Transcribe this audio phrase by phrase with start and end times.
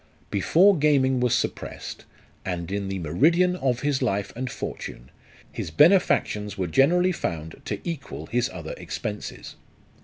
[0.31, 2.05] Before gaming was suppressed,
[2.43, 5.11] and in the meridian of his life and fortune,
[5.51, 9.57] his benefactions were generally found to equal his other expenses.